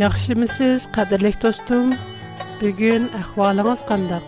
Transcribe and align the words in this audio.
Яхшымысыз, 0.00 0.86
қадірлік 0.94 1.34
достым? 1.42 1.90
Бүгін 2.60 3.08
әхвалыңыз 3.18 3.80
қандак? 3.84 4.24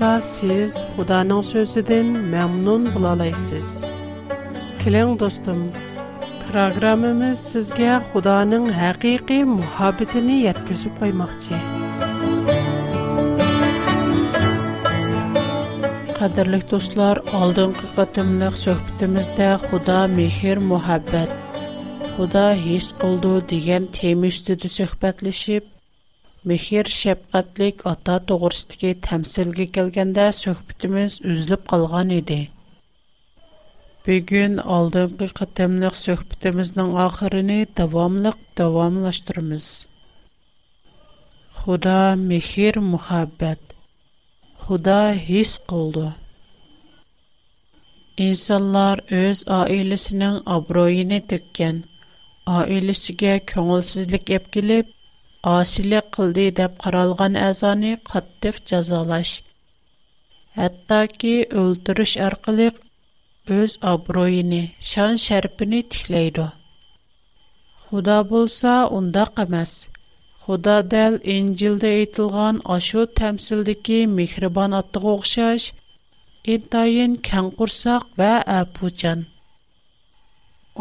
siz 0.00 0.30
сіз 0.38 0.78
Худаның 0.94 1.42
сөзідін 1.50 2.06
мәмнун 2.32 2.88
бұлалайсыз. 2.94 3.76
Кілің 4.80 5.18
достым, 5.20 5.66
программамыз 6.48 7.42
сізге 7.52 7.98
Худаның 8.12 8.70
әқиқи 8.88 9.42
мұхабетіні 9.44 10.44
еткізіп 10.54 10.96
қоймақ 11.04 11.36
قدرلیک 16.28 16.64
دوستlar 16.72 17.16
عالدم 17.34 17.70
کاتم 17.96 18.28
نخ 18.42 18.54
худа 19.70 20.00
میزد 20.08 20.58
muhabbat 20.60 21.30
Худа 22.16 22.16
محبت 22.16 22.16
خدا 22.16 22.46
هیس 22.64 22.86
کلدو 23.02 23.32
دیگن 23.50 23.84
تیمیش 23.96 24.36
تو 24.46 24.52
دسخبت 24.62 25.24
لشیب 25.24 25.62
میخر 26.48 26.84
شب 27.00 27.18
قدرلیک 27.32 27.86
آتا 27.86 28.18
تو 28.26 28.34
قرست 28.42 28.70
که 28.80 28.90
تمسلگی 29.06 29.66
کلگند 29.74 30.18
سوخت 30.42 30.80
میز 30.92 31.12
ازلب 31.30 31.60
قلگانیده 31.70 32.48
بیگن 34.04 34.58
عالدم 34.58 35.10
کاتم 35.32 35.72
Худа 44.68 45.02
хис 45.26 45.52
кылды. 45.70 46.08
Инсанлар 48.24 49.00
өз 49.20 49.40
аилесенең 49.58 50.34
абруйын 50.54 51.14
төккән, 51.30 51.78
аилесегә 52.56 53.32
көңелсезлек 53.52 54.34
әп 54.36 54.50
килеп, 54.56 54.92
асилек 55.54 56.10
кылды 56.18 56.44
qaralğan 56.52 56.76
каралган 56.84 57.40
әзаны 57.48 57.92
каттык 58.12 58.56
язалаш. 58.76 59.30
ki 60.58 61.08
ки 61.24 61.34
өлтүриш 61.64 62.12
öz 62.28 62.42
өз 63.58 63.72
şan 63.78 64.62
шан 64.92 65.12
шәрпене 65.28 65.80
тикләйдо. 65.94 66.50
Худа 67.86 68.22
булса, 68.24 68.76
унда 69.00 69.24
Худа 70.48 70.74
дәл 70.92 71.16
İncildə 71.30 71.88
әйтілған 71.94 72.58
ашу 72.74 73.02
тәмсілдікі 73.18 73.96
мехрибан 74.12 74.76
аттығы 74.78 75.08
оқшаш, 75.18 75.66
интайын 76.54 77.16
кән 77.28 77.50
құрсақ 77.58 78.06
вә 78.22 78.30
әпучан. 78.54 79.26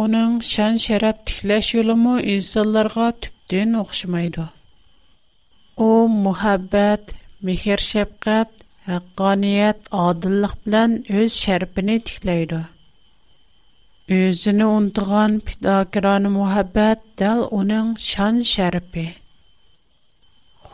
Оның 0.05 0.37
шән 0.51 0.79
шәрәп 0.85 1.19
тікләш 1.31 1.73
yolumu 1.75 2.13
insanlarga 2.35 3.09
түптен 3.25 3.75
оқшымайды. 3.81 4.45
О, 4.47 5.89
мұхаббәт, 6.29 7.11
мехер 7.51 7.83
шәпқәт, 7.89 8.63
әққаният, 8.99 9.83
адыллық 10.05 10.55
білән 10.63 10.97
өз 11.25 11.35
шәрпіні 11.43 11.99
тікләйді. 12.07 12.63
Өзіні 14.23 14.71
ұнтыған 14.79 15.41
пидакираны 15.51 16.31
мұхаббәт 16.39 17.03
дәл 17.23 17.49
оның 17.61 17.97
шән 18.11 18.45
шәріпі. 18.55 19.09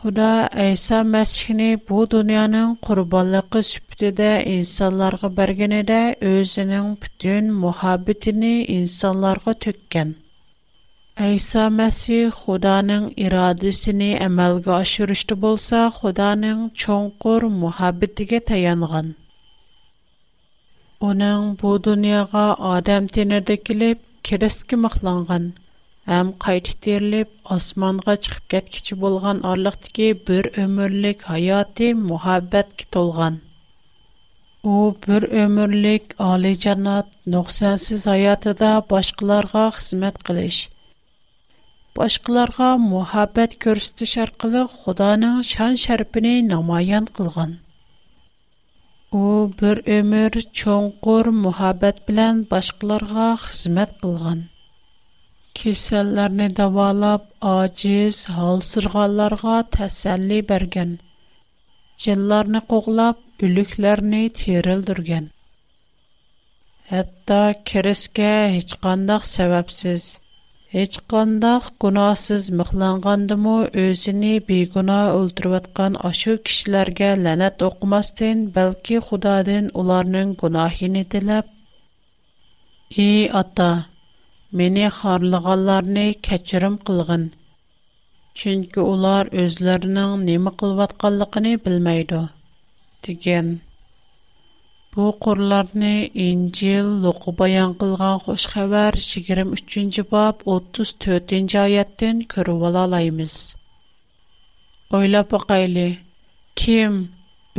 Худа 0.04 0.36
Айса 0.62 0.96
Мәсихни 1.10 1.66
бу 1.90 2.00
дөньяның 2.14 2.72
курбанлыгы 2.86 3.60
сүптедә 3.68 4.26
инсанларга 4.50 5.30
бергенедә 5.38 6.00
өзенең 6.30 6.90
бүтән 7.04 7.48
мөхәббәтен 7.62 8.44
инсанларга 8.74 9.54
төккән. 9.66 10.10
Айса 11.28 11.64
Мәсих 11.78 12.36
Худаның 12.42 13.06
ирадәсен 13.28 14.04
әмәлгә 14.28 14.76
ашырышты 14.82 15.38
булса, 15.46 15.82
Худаның 15.96 16.60
чоңкур 16.84 17.48
мөхәббәтегә 17.64 18.42
таянган. 18.52 19.10
Оның 21.12 21.50
бу 21.64 21.78
дөньяга 21.88 22.44
адам 22.76 23.08
тенердә 23.16 23.56
килеп, 23.70 24.04
кирәскә 24.30 24.84
мәхланган. 24.84 25.54
Әм 26.12 26.30
қайт 26.44 26.66
хтирлип, 26.70 27.30
асманға 27.54 28.14
чыгып 28.24 28.48
кэт 28.54 28.66
кичі 28.72 28.96
болған 29.04 29.38
арлықт 29.50 29.86
ки 29.98 30.08
бір 30.26 30.48
өмірлик 30.62 31.22
хаяты 31.30 31.86
мухаббэт 32.00 32.74
кит 32.82 32.98
олған. 33.02 33.38
У 34.72 34.92
бір 35.06 35.24
өмірлик 35.44 36.12
али-чанат, 36.26 37.08
нохсансыз 37.36 38.04
хаятыда 38.10 38.74
башқыларға 38.92 39.64
хзимэт 39.78 40.20
қилиш. 40.28 40.58
Башқыларға 41.96 42.68
мухаббэт 42.84 43.56
көрсісті 43.64 44.10
шарқылы 44.14 44.66
худанын 44.84 45.40
шан 45.54 45.80
шарпіний 45.86 46.42
намайян 46.52 47.08
қылған. 47.20 47.56
У 49.24 49.48
бір 49.62 49.82
өмір 50.00 50.38
чонгур 50.62 51.32
мухаббэт 51.46 52.04
билан 52.06 52.44
башқыларға 52.56 53.30
хзимэт 53.46 54.02
қылған 54.04 54.50
кисэлләрні 55.58 56.46
давалап 56.58 57.26
ачиз 57.50 58.22
халсырғаларға 58.36 59.58
тәсәлли 59.76 60.38
бәрген, 60.48 60.94
джелләрні 62.04 62.60
қоғлап 62.72 63.44
үлікләрні 63.48 64.22
тирылдырген. 64.38 65.28
Хатта 66.90 67.38
кереске 67.70 68.32
хичқандах 68.56 69.28
сәвэпсіз. 69.34 70.08
Хичқандах 70.74 71.70
гунасыз 71.80 72.50
мүхланғанды 72.60 73.38
му 73.46 73.54
өзіні 73.86 74.34
бигуна 74.48 74.98
ұлтруватған 75.20 76.00
ашу 76.10 76.34
кишләрге 76.48 77.12
ләнет 77.24 77.62
оқмастын, 77.68 78.48
бәлки 78.58 78.98
худа 79.06 79.38
дын 79.50 79.70
уларның 79.82 80.34
гунахини 80.42 81.04
дилаб. 81.14 81.46
Ии 82.90 83.28
meni 84.60 84.82
xorlaganlarni 84.96 86.02
kechirim 86.28 86.74
qilg'in. 86.88 87.22
Чөнки 88.40 88.82
улар 88.82 89.28
үзләренең 89.44 90.12
неме 90.28 90.52
кылватканлыгын 90.60 91.44
белмәйди, 91.64 92.20
дигән. 93.08 93.48
Бу 94.94 95.08
курларны 95.26 95.90
Инҗил 96.26 96.90
луқы 97.06 97.34
баян 97.40 97.74
кылган 97.80 98.22
хуш 98.28 98.46
хәбәр 98.54 98.98
23-нче 99.06 100.06
баб 100.14 100.46
34-нче 100.52 101.60
аяттан 101.64 102.22
күреп 102.36 102.62
ала 102.70 102.84
алабыз. 102.88 103.36
Ойлап 105.00 105.34
бакайлы. 105.34 105.88
Ким 106.62 107.00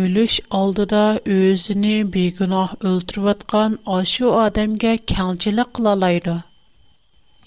өлүш 0.06 0.40
алдыда 0.62 1.04
өзүне 1.40 1.96
бегунаһ 2.18 2.78
өлтүрүп 2.94 3.32
аткан 3.36 3.80
ашу 4.00 4.36
адамга 4.46 4.98
кәңчилек 5.16 5.76
кыла 5.80 5.98
алайды? 6.00 6.42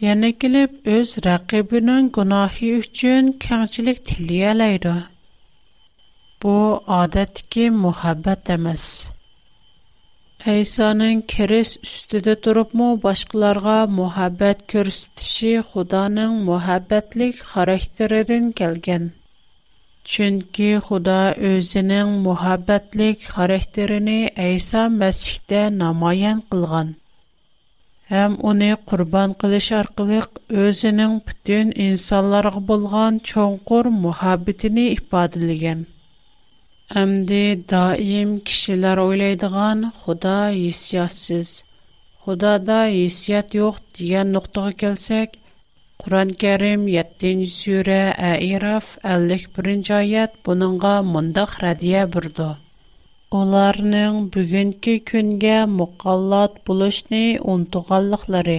yana 0.07 0.29
kelib 0.43 0.71
öz 0.97 1.09
rəqibinin 1.29 2.03
günahı 2.17 2.69
üçün 2.85 3.31
kəngçilik 3.45 3.97
diləyələydi. 4.11 4.93
Bu 6.45 6.53
adətki 7.03 7.65
muhabbət 7.85 8.53
emas. 8.57 8.85
İsa'nın 10.55 11.23
keris 11.33 11.71
üstüdə 11.89 12.37
durubmu 12.45 12.91
başqalarına 13.07 13.79
muhabbət 14.01 14.61
göstərişi 14.75 15.53
Xudanın 15.73 16.37
muhabbətlik 16.51 17.43
xarakterindən 17.51 18.47
gələn. 18.63 19.11
Çünki 20.13 20.69
Xuda 20.91 21.19
özünün 21.53 22.15
muhabbətlik 22.29 23.27
xarakterini 23.35 24.19
İsa 24.53 24.87
Məsihdə 25.03 25.63
namayan 25.83 26.41
qılğan. 26.53 26.97
әм 28.17 28.35
уни 28.49 28.67
курбан 28.91 29.33
килиш 29.41 29.67
аркылы 29.79 30.19
özенең 30.65 31.17
бүтән 31.29 31.73
инсандарга 31.87 32.63
булган 32.71 33.19
чонқор 33.31 33.89
мөхәббитене 34.05 34.85
ифат 34.93 35.33
дигән. 35.43 35.83
даим 37.73 38.41
кешеләр 38.41 38.99
ойлайдыган, 38.99 39.91
худа 40.01 40.51
яисязсыз. 40.51 41.65
Худо 42.25 42.59
да 42.59 42.87
яисет 42.89 43.55
юк 43.55 43.77
дигән 43.97 44.33
нуқтага 44.35 44.73
кэлсәк, 44.73 45.31
Куран-Карим 45.99 46.87
7-н 46.87 47.45
сүре 47.59 48.15
А'ираф 48.17 48.97
51-нче 49.05 49.93
аят 49.95 50.33
буныңга 50.45 51.03
монда 51.03 51.47
радия 51.61 52.07
бирде. 52.07 52.55
ئۇلارنىڭ 53.37 54.15
بۈگۈنكى 54.35 54.93
كۈنگە 55.09 55.57
مۇقەللەت 55.79 56.55
بولۇشنى 56.69 57.19
ئۇنتۇغانلىقلىرى 57.39 58.55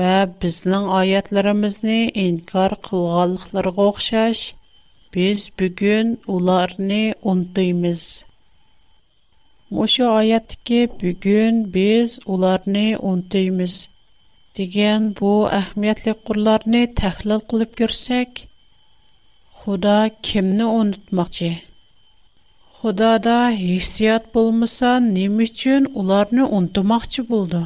ۋە 0.00 0.12
بىزنىڭ 0.44 0.84
ئايەتلىرىمىزنى 0.98 1.96
ئىنكار 2.22 2.74
قىلغانلىقلىرىغا 2.86 3.88
ئوخشاش 3.88 4.38
بىز 5.16 5.44
بۈگۈن 5.62 6.14
ئۇلارنى 6.36 7.00
ئۇنتۇيمىز 7.16 8.04
مۇشۇ 9.80 10.06
ئايەتتىكى 10.14 10.80
بۈگۈن 11.04 11.58
بىز 11.78 12.16
ئۇلارنى 12.26 12.86
ئۇنتۇيمىز 13.10 13.74
degan 14.60 15.04
bu 15.20 15.34
ئەھمىيەتلىك 15.58 16.24
قۇرلارنى 16.30 16.82
تەھلىل 17.02 17.44
قىلىپ 17.52 17.76
كۆرسەك 17.82 18.42
خۇدا 19.60 19.98
kimنى 20.30 20.70
ئۇنتۇماقچى 20.76 21.52
xudoda 22.84 23.34
hissiyot 23.64 24.24
bo'lmasa 24.36 24.88
nima 25.16 25.42
uchun 25.50 25.82
ularni 26.00 26.44
unutmoqchi 26.56 27.22
bo'ldi 27.28 27.58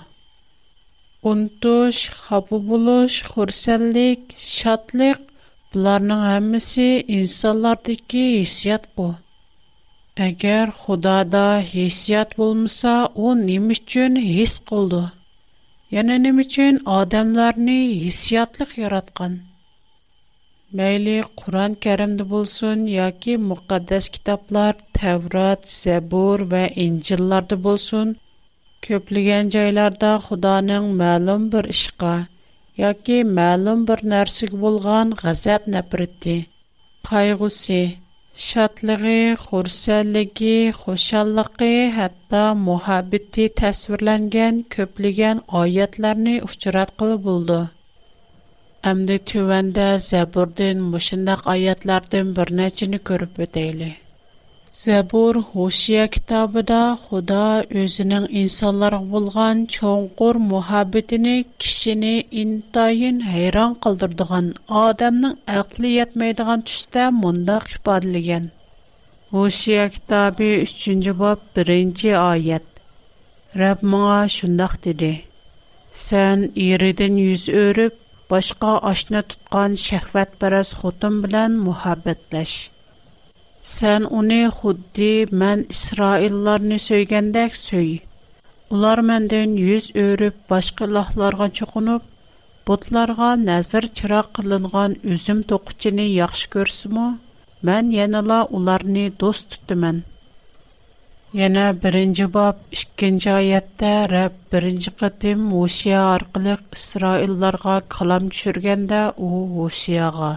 unutish 1.30 2.00
xafa 2.24 2.58
bo'lish 2.70 3.16
xursandlik 3.36 4.20
shodlik 4.56 5.22
bularning 5.76 6.20
hammasi 6.30 6.88
insonlardagi 7.20 8.26
hissiyot 8.34 8.84
bu 9.00 9.08
agar 10.28 10.64
xudoda 10.82 11.46
hissiyot 11.72 12.38
bo'lmasa 12.42 12.94
u 13.24 13.26
nima 13.48 13.72
uchun 13.80 14.22
his 14.28 14.58
qildi 14.72 15.02
yana 15.98 16.22
nima 16.26 16.40
uchun 16.50 16.74
odamlarni 16.98 17.80
hissiyotliq 18.06 18.70
yaratgan 18.84 19.32
Мәйлі 20.78 21.12
Қуран 21.40 21.74
керимді 21.84 22.24
болсун, 22.30 22.80
яки 22.92 23.34
муқадэс 23.42 24.06
китаплар, 24.14 24.74
таврат, 24.96 25.62
зебур 25.74 26.42
вә 26.50 26.64
инджиларды 26.84 27.56
болсун. 27.66 28.10
Көплиген 28.86 29.48
джайларда 29.54 30.10
Худаның 30.24 30.90
мәлум 30.98 31.46
бір 31.54 31.70
ішқа, 31.76 32.12
яки 32.82 33.20
мәлум 33.38 33.86
бір 33.92 34.02
нәрсіг 34.14 34.52
болған 34.66 35.14
ғазап 35.22 35.70
нәпридді. 35.76 36.34
Қайгуси, 37.08 37.80
шатлыги, 38.50 39.32
хурсаллиги, 39.46 40.54
хошаллыги, 40.82 41.70
хатта 41.96 42.42
мухабидді 42.68 43.48
тасвирләнген 43.62 44.60
көплиген 44.76 45.40
айятларни 45.64 46.36
ұхчырат 46.50 46.92
қылы 47.00 47.16
болды. 47.30 47.62
ئەمدى 48.88 49.16
تۆۋەندە 49.30 49.84
زەبۇردىن 50.08 50.82
مۇشۇنداق 50.94 51.46
ئايەتلاردىن 51.52 52.32
بىر 52.38 52.52
نەچچىنى 52.58 53.00
كۆرۈپ 53.10 53.40
ئۆتەيلى 53.44 53.88
زەبۇر 54.76 55.36
ھوشىيە 55.52 56.02
كىتابىدا 56.14 56.78
خۇدا 57.04 57.40
ئۆزىنىڭ 57.80 58.26
ئىنسانلارغا 58.40 59.06
بولغان 59.14 59.62
چوڭقۇر 59.76 60.38
مۇھەببىتىنى 60.48 61.36
كىشىنى 61.64 62.12
ئىنتايىن 62.42 63.22
ھەيران 63.30 63.74
قالدۇرىدىغان 63.86 64.50
ئادەمنىڭ 64.82 65.34
ئەقلى 65.56 65.92
يەتمەيدىغان 65.94 66.64
تۈستە 66.70 67.06
مۇنداق 67.22 67.72
ئىپادىلىگەن 67.76 68.48
ھوشىيە 69.36 69.86
كىتابى 69.96 70.50
ئۈچىنچى 70.58 71.16
باب 71.22 71.46
بىرىنچى 71.56 72.12
ئايەت 72.24 72.68
رەب 73.62 73.86
ماڭا 73.94 74.20
شۇنداق 74.38 74.76
دېدى 74.88 75.12
سەن 76.04 76.50
ئېرىدىن 76.66 77.16
يۈز 77.22 77.48
ئۆرۈپ 77.58 78.02
башка 78.30 78.70
ашна 78.90 79.20
туткан 79.30 79.74
шәһвәтпәрәс 79.82 80.70
хотын 80.80 81.20
белән 81.24 81.58
мөхәббәтләш. 81.66 82.54
Сән 83.72 84.06
уны 84.18 84.38
худди 84.58 85.28
мен 85.42 85.62
Исраилларны 85.74 86.78
сөйгәндәк 86.88 87.54
сөй. 87.60 87.90
Улар 88.70 89.02
мендән 89.10 89.54
йөз 89.66 89.84
өрүп 90.06 90.36
башка 90.50 90.86
лахларга 90.96 91.48
чукынып, 91.58 92.02
бутларга 92.66 93.30
нәзер 93.48 93.86
чирак 93.96 94.28
кылынган 94.34 94.92
үзем 95.12 95.42
токучыны 95.50 96.06
яхшы 96.24 96.48
көрсөмө, 96.54 97.08
мен 97.62 97.84
янала 98.04 98.40
уларны 98.50 99.10
дост 99.18 99.46
тутуман. 99.54 100.02
Яна 101.36 101.64
1 101.72 102.28
баб, 102.28 102.32
боб 102.34 102.56
2-нче 103.00 103.30
аятта 103.38 103.88
Рәб: 104.10 104.32
"1-нче 104.58 104.90
кыtım, 105.00 105.40
ушы 105.62 105.92
аркылы 106.00 106.54
Исраилларга 106.76 107.74
калам 107.94 108.28
төшергәндә, 108.34 109.00
у 109.26 109.30
ушыга 109.64 110.30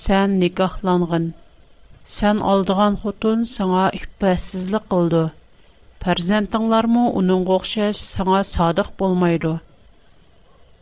Сән 0.00 0.34
никахланган, 0.42 1.30
сән 2.16 2.42
алдыган 2.50 2.98
хутун 3.04 3.46
саңа 3.52 3.86
ифәсизлик 4.00 4.84
кылды. 4.92 5.22
Фәрзәнтләреңрме, 6.04 7.06
униң 7.20 7.48
огышәш 7.56 7.96
саңа 8.10 8.42
садиқ 8.50 8.92
булмыйлу. 9.00 9.54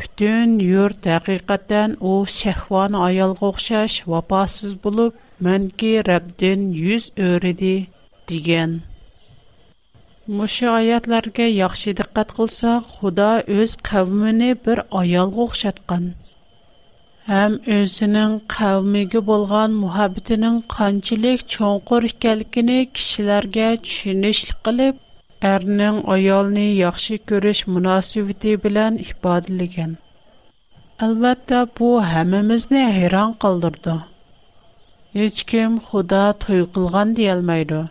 Бütün 0.00 0.58
юр 0.66 0.98
тәқиқаттан 1.06 1.94
у 2.00 2.12
шәхван 2.38 2.98
аялга 3.06 3.52
огышәш 3.54 4.00
вапасыз 4.10 4.74
булып, 4.74 5.14
мәнки 5.50 5.94
Рәб 6.10 6.34
ден 6.44 6.68
йөз 6.74 7.12
дигән. 7.14 8.78
Муши 10.26 10.66
аятларге, 10.66 11.46
яхши 11.54 11.92
диққат 11.98 12.32
қылса, 12.34 12.70
Қуда 12.84 13.44
өз 13.46 13.76
қавмини 13.88 14.48
бір 14.64 14.80
аял 14.90 15.30
ғохшат 15.30 15.78
қан. 15.86 16.08
Әм 17.30 17.54
өзінің 17.74 18.32
қавмиги 18.50 19.22
болған 19.28 19.76
мухаббитінің 19.84 20.56
қанчилик 20.74 21.44
чоңғу 21.56 22.00
рихкалікини 22.06 22.78
кишиларге 22.96 23.68
чунишлі 23.86 24.56
қилиб, 24.66 24.98
әрінің 25.46 26.02
аялни 26.16 26.66
яхши 26.80 27.20
көріш 27.30 27.62
мунасив 27.70 28.28
итей 28.34 28.56
билан 28.56 28.98
ихбадилыген. 29.04 29.94
Албатта, 30.98 31.68
бу, 31.78 32.00
әмімізні 32.02 32.82
айран 32.88 33.36
қалдырды. 33.38 34.00
Ич 35.14 35.44
ким, 35.44 35.78
Қуда 35.92 36.32
той 36.46 36.66
қылған 36.66 37.14
диялмайды. 37.14 37.84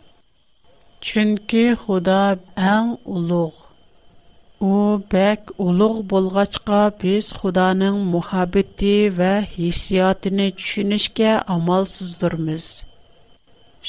chunki 1.06 1.64
xudo 1.82 2.18
ang 2.58 2.98
ulug' 3.16 3.64
u 4.74 4.74
bak 5.12 5.42
ulug' 5.66 6.02
bo'lg'achqa 6.14 6.80
biz 7.04 7.26
xudoning 7.42 7.98
muhabbati 8.14 8.96
va 9.20 9.34
hissiyotini 9.58 10.48
tushunishga 10.62 11.30
amalsizdirmiz 11.58 12.66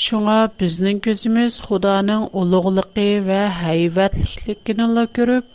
shunga 0.04 0.36
bizning 0.58 0.98
ko'zimiz 1.08 1.52
xudoning 1.70 2.24
ulug'ligi 2.42 3.08
va 3.30 3.40
hayvatligini 3.62 5.06
ko'rib 5.20 5.46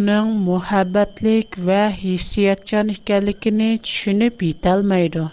uning 0.00 0.26
muhabbatlik 0.50 1.48
va 1.70 1.82
hissiyatchan 2.04 2.94
ekanligini 2.98 3.70
tushunib 3.88 4.34
yetolmaydi 4.50 5.24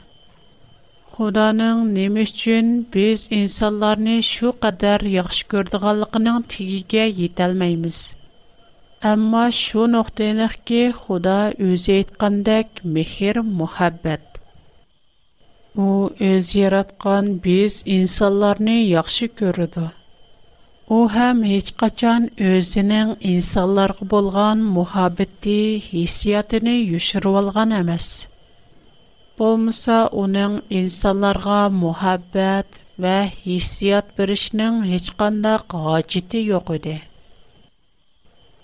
Худаның 1.13 1.81
нем 1.95 2.15
өчен 2.21 2.69
без 2.94 3.24
инсанларны 3.39 4.13
шу 4.27 4.49
қадар 4.66 5.04
яхшы 5.16 5.44
күрдегәнлыгының 5.54 6.40
тигигә 6.54 7.04
йетә 7.19 7.44
алмыйбыз. 7.47 7.97
Әмма 9.11 9.44
шу 9.57 9.83
нөктәнәк 9.94 10.56
ки 10.71 10.80
Худа 11.04 11.35
үзе 11.68 11.97
әйткәндәк 11.99 12.81
мехер, 12.97 13.42
мәхәббәт. 13.59 14.42
У 15.85 15.92
үз 16.31 16.49
яраткан 16.61 17.30
без 17.45 17.78
инсанларны 17.99 18.80
яхшы 18.95 19.30
күрде. 19.44 19.85
У 20.97 21.04
һәм 21.18 21.45
һеч 21.54 21.71
качан 21.85 22.28
үзенең 22.49 23.14
инсанларга 23.35 24.09
булган 24.18 24.66
мәхәббәте, 24.80 25.59
хиссиятене 25.94 26.76
юшырып 26.97 27.44
алган 27.45 27.80
эмас. 27.85 28.14
Болмыса 29.42 29.95
оның 30.21 30.56
инсанларға 30.80 31.59
мұхаббәт 31.75 32.75
вә 33.06 33.13
хиссият 33.37 34.11
бірішнің 34.19 34.75
ешқандақ 34.97 35.73
ғачеті 35.85 36.42
йоқ 36.52 36.69
еді. 36.75 36.94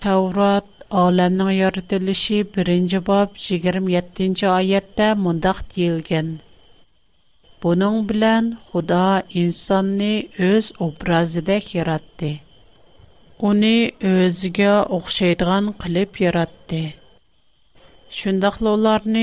Таурат 0.04 0.68
Аламның 1.00 1.50
яртылышы 1.56 2.38
бірінші 2.54 3.00
бап 3.08 3.34
27-ші 3.48 4.46
аятта 4.52 5.10
мұндақ 5.24 5.64
дейілген. 5.74 6.30
Буның 7.62 7.98
білән 8.10 8.52
Худа 8.70 9.02
инсанны 9.42 10.12
өз 10.52 10.70
образыдәк 10.86 11.74
яратты. 11.80 12.32
Оны 13.38 13.74
өзге 14.14 14.72
оқшайдыған 15.00 15.74
қылып 15.82 16.22
яратты. 16.28 16.84
Шундый 18.18 18.50
хәлләрне 18.56 19.20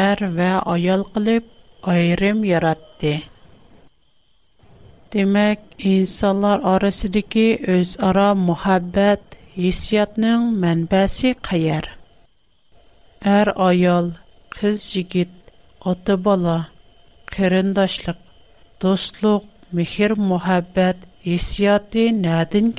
әр 0.00 0.20
вә 0.34 0.48
аял 0.72 1.00
кылып 1.14 1.46
аерым 1.92 2.42
яратты. 2.48 3.10
insanlar 5.12 5.58
иnsanлар 5.92 6.60
арасындагы 6.72 7.46
үз 7.76 7.96
ара 8.10 8.26
мәхәббәт, 8.42 9.22
хиссиятнең 9.56 10.46
мәнбәсе 10.66 11.32
каер? 11.48 11.90
Һәр 13.26 13.48
аял, 13.66 14.12
кыз, 14.58 14.82
jigit, 14.94 15.30
ата-бала, 15.84 16.56
кырandaşлык, 17.34 18.18
дустык, 18.80 19.42
мәхер 19.80 20.14
мәхәббәт 20.30 21.08
хиссияте 21.26 22.10
нәдән 22.22 22.70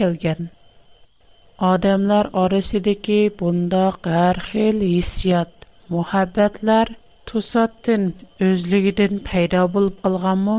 Адамлар 1.68 2.28
арасындагы 2.40 3.16
бунда 3.40 3.80
һәр 4.12 4.38
хил 4.50 4.78
хиссият, 4.82 5.66
мөхәббәтләр 5.96 6.92
тусаттан 7.32 8.04
өзлегидән 8.50 9.18
пайда 9.30 9.64
булып 9.74 9.98
калганмы? 10.08 10.56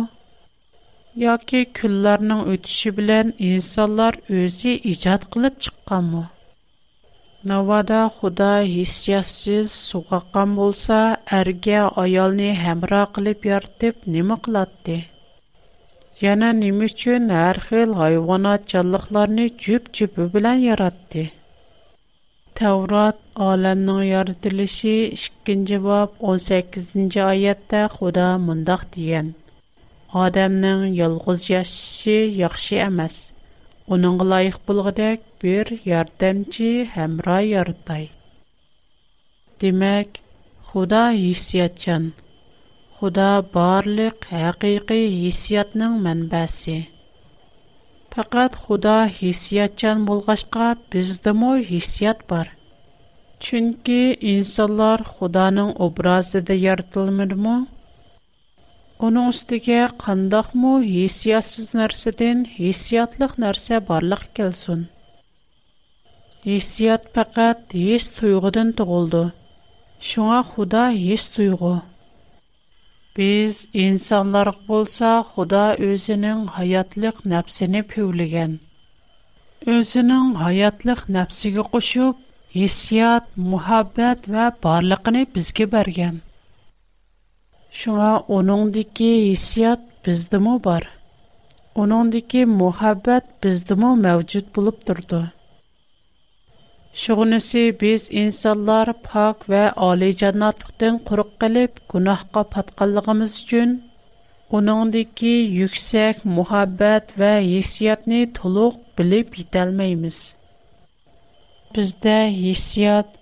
Яки 1.23 1.63
күлләрнең 1.79 2.43
үтүше 2.57 2.93
белән 2.99 3.33
инсанлар 3.49 4.19
үзе 4.43 4.75
иҗат 4.93 5.25
кылып 5.33 5.57
чыкканмы? 5.69 6.27
Навада 7.55 8.03
Худа 8.19 8.51
хиссиясыз 8.75 9.73
сугаккан 9.89 10.53
булса, 10.61 11.01
әргә 11.41 11.87
аялны 12.05 12.53
хәмра 12.65 13.07
кылып 13.17 13.49
яртып, 13.55 14.05
нимә 14.19 14.37
кылатты? 14.45 14.99
Яна 16.21 16.49
неме 16.53 16.85
үчүн 16.87 17.31
ар 17.33 17.57
хил 17.69 17.95
хайванат 17.97 18.67
жанлыкларны 18.73 19.47
жүп-жүп 19.65 20.19
билан 20.35 20.59
яратты. 20.61 21.23
Таврат 22.59 23.23
аламнын 23.49 24.03
яратылышы 24.09 24.99
2-нче 25.23 25.79
бап 25.89 26.19
18-нче 26.21 27.25
аятта 27.25 27.87
Худа 27.97 28.27
мындак 28.49 28.85
диен. 28.99 29.31
Адамның 30.25 30.85
ялгыз 30.99 31.47
жашы 31.55 32.19
яхшы 32.45 32.83
эмес. 32.91 33.17
Унын 33.89 34.21
лайык 34.33 34.59
булгыдак 34.69 35.25
бир 35.41 35.73
ярдамчы 35.95 36.91
хамра 36.95 37.41
яратай. 37.49 38.11
Демек, 39.59 40.19
Худа 40.69 41.07
исятчан. 41.17 42.13
Худа 43.01 43.33
барлык 43.53 44.27
хакыйкый 44.31 45.05
хиссиятның 45.13 45.95
мәнбәсе. 46.07 46.75
Фақат 48.15 48.59
Худа 48.65 48.97
хиссиятчан 49.15 50.03
булгачка, 50.05 50.67
бізді 50.93 51.33
мо 51.39 51.55
хиссият 51.69 52.21
бар. 52.29 52.51
Чөнки 53.47 53.99
инсанлар 54.35 55.07
Худаның 55.15 55.71
образыда 55.87 56.53
яртылмыдымы? 56.65 57.55
Оның 59.09 59.31
үстіге 59.33 59.79
қандақмы 60.05 60.75
хиссиясыз 60.85 61.73
нәрседен 61.79 62.43
есиятлық 62.69 63.39
нәрсе 63.47 63.79
барлық 63.89 64.27
келсін. 64.37 64.85
Есият 66.45 67.09
faqat 67.17 67.73
ес 67.87 68.11
тұйғыдың 68.21 68.75
тұғылды. 68.83 69.25
Шуңа 70.13 70.43
худа 70.53 70.91
ес 70.93 71.31
тұйғы. 71.39 71.79
Біз 73.21 73.57
инсанларық 73.79 74.61
болса, 74.69 75.09
Құда 75.33 75.63
өзінің 75.93 76.39
ғайатлық 76.57 77.17
нәпсіні 77.33 77.83
пөліген. 77.91 78.53
Өзінің 79.77 80.31
ғайатлық 80.45 81.03
нәпсігі 81.17 81.65
құшып, 81.75 82.23
есіят, 82.63 83.27
мұхаббәт 83.51 84.29
вә 84.37 84.47
барлықыны 84.67 85.27
бізге 85.35 85.67
бәрген. 85.75 86.17
Шуға 87.83 88.09
оның 88.39 88.65
деке 88.79 89.11
есіят 89.25 89.83
бізді 90.09 90.41
мұ 90.49 90.57
бар. 90.69 90.89
Оның 91.85 92.15
деке 92.17 92.47
мұхаббәт 92.63 93.29
бізді 93.45 93.77
мұ 93.83 93.93
мәвгід 94.07 94.49
болып 94.55 94.55
тұрды. 94.55 94.57
мұхаббәт 94.57 94.57
бізді 94.57 94.57
мұ 94.57 94.57
мәвгід 94.57 94.57
болып 94.57 94.81
тұрды. 94.93 95.21
Şuğunisi 96.93 97.77
biz 97.81 98.09
insanlar 98.21 98.89
pak 99.13 99.45
və 99.53 99.61
ali 99.89 100.09
cənnatlıqdan 100.23 100.97
quruq 101.11 101.29
qılıb 101.43 101.73
günahqa 101.93 102.43
patqanlığımız 102.55 103.37
üçün 103.43 103.77
onundakı 104.59 105.31
yüksək 105.61 106.25
muhabbət 106.39 107.15
və 107.23 107.31
hissiyatni 107.47 108.21
toluq 108.41 108.81
bilib 109.01 109.39
yetəlməyimiz. 109.43 110.19
Bizdə 111.79 112.17
hissiyat, 112.43 113.15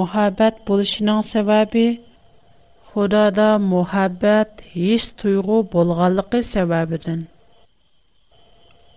muhabbət 0.00 0.60
buluşunun 0.68 1.24
səbəbi 1.34 1.86
Xudada 2.92 3.48
muhabbət, 3.74 4.60
hiss 4.76 5.10
tuyğu 5.24 5.62
bolğanlığı 5.72 6.44
səbəbidir. 6.54 7.22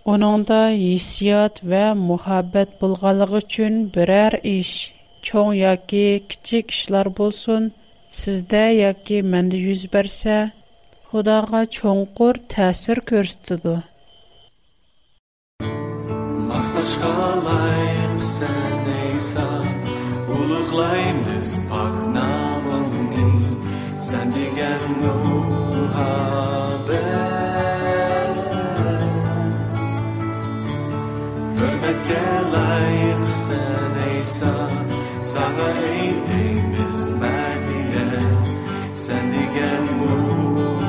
Onunda 0.08 0.68
hissiyat 0.70 1.64
ve 1.64 1.92
muhabbet 1.94 2.82
bulgalığı 2.82 3.38
için 3.38 3.92
birer 3.94 4.32
iş, 4.42 4.94
çoğun 5.22 5.54
yaki 5.54 6.24
kiçik 6.28 6.70
işler 6.70 7.16
bulsun, 7.16 7.72
sizde 8.10 8.56
yaki 8.56 9.22
mende 9.22 9.56
yüz 9.56 9.92
berse, 9.92 10.50
Xudaga 11.08 11.66
çoğunqur 11.66 12.34
təsir 12.54 12.98
görstüdü. 13.10 13.74
Maqtaşqa 16.48 17.12
layiq 17.48 18.14
sən 18.34 18.84
Eysa, 19.04 19.46
uluqlaymiz 20.38 21.50
pak 21.70 21.96
namını, 22.16 23.28
sən 24.10 24.26
digər 24.36 24.82
Nuhar. 25.02 26.57
Rahmetke 31.88 32.22
layıksın 32.52 34.18
İsa 34.22 34.68
Sana 35.22 35.70
eğdiğimiz 36.00 37.06
merdiye 37.06 38.24
Sen 38.96 39.30
digen 39.30 39.88
bu 40.00 40.87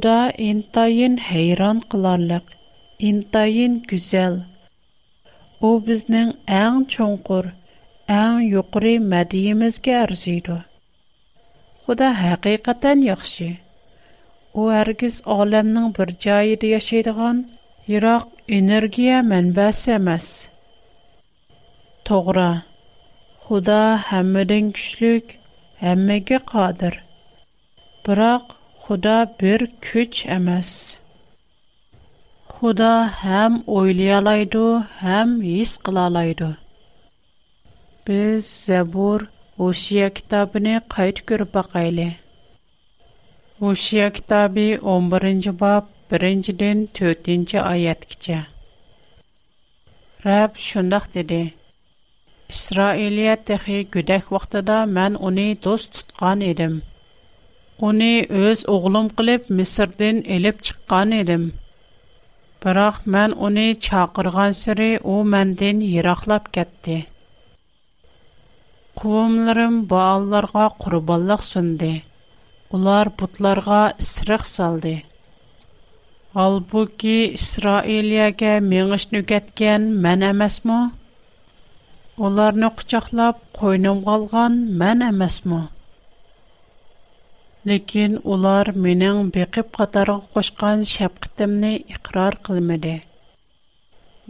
Худа 0.00 0.22
интайын 0.50 1.14
хейран 1.28 1.78
кыларлык, 1.90 2.46
интайын 3.08 3.72
гүзел. 3.90 4.34
У 5.68 5.70
бизнең 5.86 6.28
әң 6.58 6.76
чоңкур, 6.94 7.46
әң 8.18 8.36
юқры 8.46 8.92
мәдиемезгә 9.14 9.96
арзыйды. 10.04 10.58
Худа 11.82 12.12
хакыйкатан 12.20 13.02
яхшы. 13.08 13.48
У 14.60 14.68
әргиз 14.80 15.16
аламның 15.36 15.88
бер 15.98 16.12
җайыда 16.26 16.70
яшәйдиган 16.78 17.40
ерак 17.96 18.28
энергия 18.60 19.16
мәнбәсе 19.32 19.96
эмас. 19.98 20.28
Тогра. 22.06 22.50
Худа 23.42 23.80
һәммәдән 24.12 24.70
көчлек, 24.78 25.34
һәммәгә 25.82 26.38
кадир. 26.52 27.00
Бирақ 28.06 28.54
Худа 28.88 29.16
бер 29.40 29.62
күч 29.86 30.18
әмәс. 30.34 30.68
Худа 32.52 32.92
һәм 33.22 33.58
ойлыялайды, 33.80 34.62
һәм 35.00 35.34
ис 35.54 35.74
кылалайды. 35.88 36.48
Без 38.08 38.48
Забур 38.70 39.26
Усия 39.68 40.08
китабын 40.20 40.70
кайт 40.96 41.20
күреп 41.32 41.52
бакайлы. 41.58 42.06
Усия 43.72 44.08
китабы 44.22 44.64
11-нче 44.80 45.52
бап 45.64 45.92
1-дән 46.22 46.82
4-нче 47.00 47.60
аяткача. 47.68 48.38
Рәб 50.24 50.56
шундый 50.68 51.12
диде: 51.18 51.42
Исраилия 52.56 53.36
техи 53.36 53.82
гүдәк 53.98 54.30
вакытыда 54.36 54.80
мен 54.98 55.20
уни 55.30 55.50
дост 55.54 55.92
тоткан 56.00 56.40
идем. 56.52 56.80
Оны 57.86 58.12
өз 58.36 58.62
оғылым 58.70 59.04
қылып, 59.18 59.44
Мисырден 59.58 60.16
әліп 60.36 60.62
чыққан 60.68 61.12
едім. 61.16 61.42
Бірақ 62.64 62.96
мән 63.16 63.34
оны 63.48 63.66
чақырған 63.88 64.56
сүрі, 64.60 64.88
о 65.12 65.18
мәнден 65.34 65.84
ерақлап 65.90 66.48
кәтті. 66.56 66.96
Құвымларым 69.02 69.76
бааларға 69.92 70.64
құрыбалық 70.82 71.46
сүнді. 71.50 71.92
Олар 72.78 73.12
бұтларға 73.20 73.80
сұрық 74.08 74.50
салды. 74.54 74.96
Ал 76.46 76.58
бұки 76.74 77.14
Исраилияге 77.38 78.56
меніш 78.66 79.06
нүкеткен 79.14 79.86
мән 80.08 80.26
әмәс 80.34 80.58
мұ? 80.70 80.80
Оларны 82.18 82.72
құчақлап, 82.80 83.40
қойным 83.62 84.02
қалған 84.10 84.64
мән 84.82 85.10
әмәс 85.14 85.44
мұ? 85.52 85.62
Ләкин 87.68 88.12
улар 88.34 88.68
менең 88.84 89.16
бекеп 89.36 89.70
катарга 89.76 90.18
кушкан 90.34 90.82
шапкытымны 90.90 91.70
икрар 91.94 92.36
кылмады. 92.46 92.92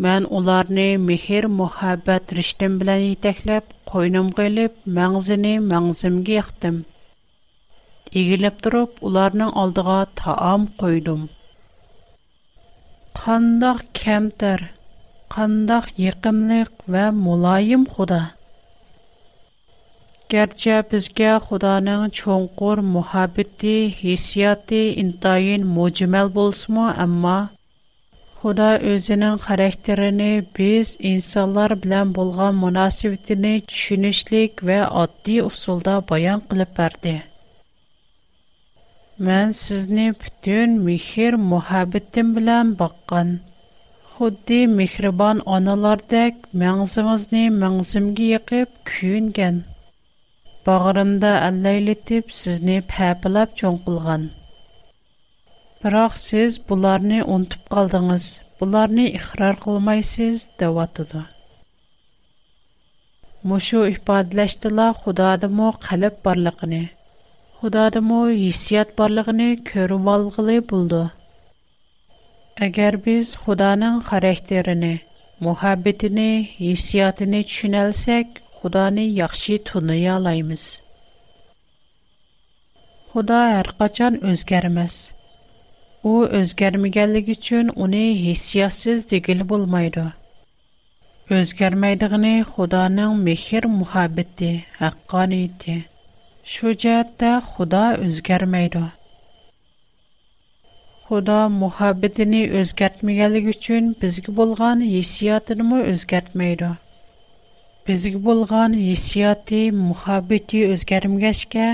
Мен 0.07 0.27
уларны 0.39 0.87
мехер 1.09 1.47
мухаббат 1.59 2.33
риштем 2.39 2.79
белән 2.81 3.05
итәкләп, 3.11 3.69
койным 3.93 4.31
гылып, 4.41 4.79
мәңзене 4.99 5.53
мәңзимге 5.75 6.39
яктым. 6.39 6.81
Игелеп 8.23 8.59
торып, 8.67 8.97
уларның 9.11 9.53
алдыга 9.63 9.99
таам 10.23 10.67
койдым. 10.83 11.23
Кандак 13.23 13.85
кемтер, 14.01 14.67
кандак 15.37 15.93
якымлык 16.09 16.75
ва 16.97 17.05
мулайым 17.23 17.87
худа. 17.95 18.23
گرچه 20.33 20.77
بزگه 20.91 21.31
خدا 21.47 21.75
نه 21.87 21.97
چونکر 22.19 22.77
محبتی 22.95 23.77
حسیاتی 24.03 24.77
این 24.99 25.11
تاین 25.23 25.63
مجمل 25.79 26.29
بولس 26.29 26.61
ما، 26.71 26.87
اما 26.91 27.51
خدا 28.35 28.79
insanlar 28.79 29.11
این 29.23 29.37
خرخترانه 29.47 30.31
بیز 30.55 30.97
انسان‌لر 31.01 31.71
بلن 31.75 32.13
بلغا 32.13 32.49
усулда 32.53 33.33
баян 33.33 33.67
چنیشلیک 33.67 34.53
و 34.63 34.71
آدی 35.03 35.41
اصول 35.41 35.79
دا 35.79 36.01
بیان 36.01 36.41
کل 36.51 36.65
پرده. 36.65 37.23
من 39.19 39.53
سزنی 39.53 40.13
михрибан 40.15 40.79
аналардак 40.81 41.39
محبتیم 42.13 42.35
بلن 42.35 42.67
باقان. 42.79 43.41
خودی 48.93 49.71
бағырында 50.69 51.29
аллай 51.49 51.79
летип 51.85 52.33
сізні 52.41 52.75
пәпілап 52.93 53.55
чон 53.61 53.77
кулған. 53.85 54.25
Бірақ 55.85 56.17
сіз 56.23 56.59
бұларни 56.71 57.23
унтип 57.35 57.71
қалдыңыз, 57.73 58.27
бұларни 58.61 59.07
ихрар 59.19 59.57
кулмай 59.65 60.03
сіз, 60.09 60.45
дева 60.61 60.85
туду. 60.97 61.23
Мушу 63.49 63.85
іхбадиләштіла 63.93 64.91
худаады 65.01 65.49
му 65.49 65.71
қаліп 65.87 66.19
барлығыни. 66.27 66.83
Худаады 67.63 68.03
му 68.09 68.21
ісият 68.51 68.93
барлығыни 68.99 69.49
көрум 69.73 70.11
алғылы 70.13 70.59
бұлду. 70.69 71.07
Агар 72.67 72.99
Xudoni 78.59 79.05
yaxshi 79.21 79.55
tunayalaymiz. 79.67 80.63
Xudo 83.11 83.37
hər 83.43 83.69
qaçan 83.83 84.17
özgərməz. 84.33 84.97
U 86.11 86.15
özgərməyənlik 86.39 87.31
üçün 87.35 87.71
uni 87.85 88.01
hissiyatsız 88.23 89.05
digil 89.13 89.45
bulmaydı. 89.53 90.05
Özgərməydigini 91.39 92.33
Xudanın 92.57 93.23
mehr 93.29 93.71
muhabbəti, 93.77 94.51
haqqaniyyəti. 94.81 95.77
Şu 96.55 96.75
cəhətdə 96.87 97.33
Xuda 97.53 97.85
özgərməydi. 98.11 98.83
Xuda 101.07 101.39
muhabbətini 101.63 102.43
özgərtməyənlik 102.65 103.53
üçün 103.57 103.95
bizə 104.03 104.37
bolğan 104.43 104.85
hissiyatını 104.91 105.71
mı 105.73 105.83
özgərtməydi? 105.95 106.75
bizga 107.89 108.19
bo'lgan 108.29 108.73
hissiyoti 108.87 109.59
muhabbati 109.83 110.59
o'zgarmagachga 110.73 111.67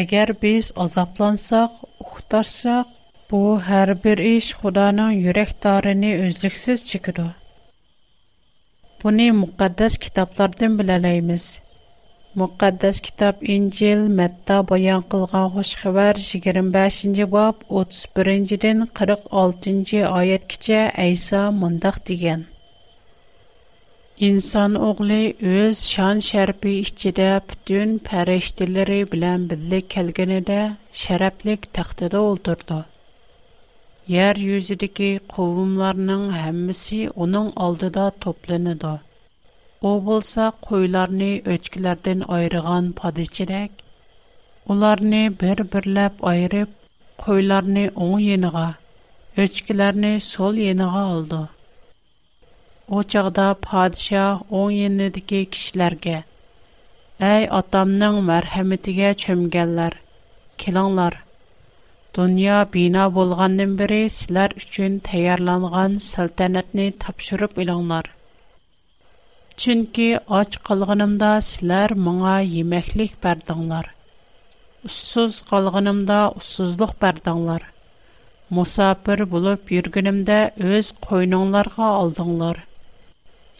agar 0.00 0.32
biz 0.42 0.66
azoblansak 0.84 1.70
uxtarsak 2.04 2.86
bu 3.30 3.40
har 3.68 3.88
bir 4.04 4.18
ish 4.30 4.50
xudoning 4.62 5.14
yurakdorini 5.28 6.10
o'zliksiz 6.26 6.78
chekidi 6.90 7.24
buni 9.04 9.30
muqaddas 9.40 9.94
kitoblardan 10.04 10.72
bilalaymiz 10.82 11.46
muqaddas 12.42 12.96
kitob 13.08 13.34
injil 13.56 14.00
matta 14.20 14.56
bayon 14.72 15.02
qilgan 15.14 15.48
xush 15.56 15.72
xabar 15.84 16.14
yigirma 16.28 16.74
beshinchi 16.78 17.24
bob 17.38 17.56
o'ttiz 17.80 18.04
birinchidan 18.18 18.78
qirq 19.00 19.22
oltinchi 19.44 20.00
oyatgacha 20.16 20.80
ayso 21.06 21.42
mundoq 21.62 21.96
degan 22.12 22.40
İnsan 24.22 24.74
oğlu 24.84 25.16
öz 25.52 25.78
şan 25.92 26.20
şərbi 26.24 26.72
içində 26.80 27.24
bütün 27.52 27.94
pərəştiləri 28.08 28.96
bilən 29.14 29.46
birlik 29.52 29.88
kəlgənədə 29.94 30.58
şərəflik 31.00 31.64
təxtədə 31.78 32.20
oldurdu. 32.26 32.76
Yer 34.16 34.38
yüzüdəki 34.42 35.08
qovumlarının 35.34 36.22
həmmisi 36.40 36.98
onun 37.26 37.48
aldıda 37.66 38.04
toplanıdı. 38.26 38.92
O 39.90 39.92
bolsa 40.10 40.46
qoylarını 40.68 41.30
öçkilərdən 41.56 42.22
ayrıqan 42.38 42.92
padıçirək, 43.02 43.72
onlarını 44.76 45.24
bir-birləb 45.42 46.22
ayırıb, 46.34 46.70
qoylarını 47.26 47.84
onu 48.06 48.20
yeniğa, 48.28 48.68
öçkilərini 49.48 50.14
sol 50.28 50.62
yeniğa 50.66 51.04
aldı.'' 51.16 51.44
O 52.90 53.02
چقدا 53.02 53.54
پادشاه 53.62 54.42
اون 54.48 54.72
یه 54.72 54.88
ندیکی 54.88 55.44
کشلرگه. 55.46 56.24
ای 57.20 57.46
آدم 57.58 57.88
نم 58.02 58.14
مرحمتی 58.30 58.92
گه 58.96 59.10
چمگلر 59.22 59.92
کلانلر. 60.60 61.12
دنیا 62.14 62.58
بینا 62.72 63.04
بولغان 63.16 63.52
نمبری 63.60 64.02
سلر 64.08 64.48
چون 64.72 64.92
تیار 65.08 65.40
لانگان 65.48 65.92
سلطنت 65.98 66.64
نی 66.76 66.86
تبشرب 67.02 67.52
ایلانلر. 67.58 68.02
چنکی 69.56 70.08
آج 70.38 70.50
قلغنم 70.66 71.12
دا 71.22 71.32
سلر 71.50 71.88
معا 72.06 72.38
ی 72.42 72.62
مخلیق 72.72 73.12
بردانلر. 73.22 73.86
اسوس 74.88 75.36
قلغنم 75.50 75.98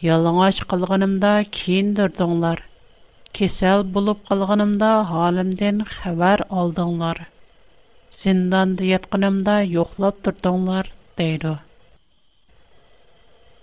Ялыңаш 0.03 0.57
қылғанымда 0.71 1.29
кейін 1.57 1.91
дұрдыңлар. 1.97 2.59
Кесел 3.37 3.83
болып 3.97 4.23
қылғанымда 4.29 4.89
халымден 5.11 5.77
хәбәр 5.99 6.43
алдыңлар. 6.63 7.21
Зиндан 8.17 8.73
дейетқанымда 8.81 9.55
йоқлап 9.75 10.19
дұрдыңлар, 10.27 10.89
дейді. 11.21 11.53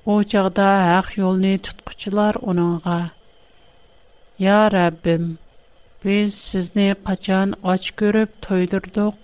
О 0.09 0.17
чағда 0.33 0.71
әқ 0.95 1.13
еліне 1.21 1.53
тұтқычылар 1.69 2.39
оныңға. 2.55 2.97
Я 4.47 4.63
Рәббім, 4.73 5.29
біз 6.07 6.41
сізіне 6.47 6.95
қачан 7.05 7.53
ач 7.75 7.93
көріп 8.01 8.41
тойдырдық, 8.49 9.21